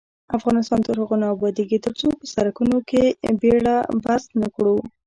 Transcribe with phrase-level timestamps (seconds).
[0.37, 3.03] افغانستان تر هغو نه ابادیږي، ترڅو په سرکونو کې
[3.41, 4.75] بیړه بس نکړو.